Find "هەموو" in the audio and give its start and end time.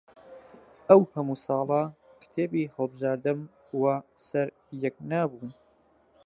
1.13-1.37